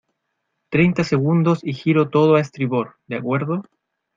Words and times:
treinta 0.71 1.03
segundos 1.03 1.59
y 1.61 1.73
giro 1.73 2.09
todo 2.09 2.33
a 2.33 2.41
estribor,¿ 2.41 2.95
de 3.05 3.17
acuerdo? 3.17 3.61